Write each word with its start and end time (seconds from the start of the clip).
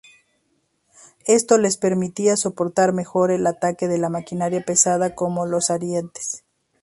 Esto 1.27 1.59
les 1.59 1.77
permitía 1.77 2.35
soportar 2.35 2.91
mejor 2.91 3.29
el 3.29 3.45
ataque 3.45 3.87
de 3.87 3.99
la 3.99 4.09
maquinaria 4.09 4.65
pesada 4.65 5.13
como 5.13 5.45
los 5.45 5.69
arietes. 5.69 6.43